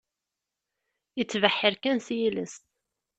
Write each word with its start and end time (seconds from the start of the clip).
Ittbeḥḥiṛ 1.21 1.73
kan 1.83 1.97
s 2.05 2.07
yiles. 2.17 2.55